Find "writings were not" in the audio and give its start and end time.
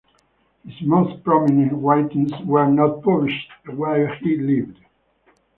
1.73-3.03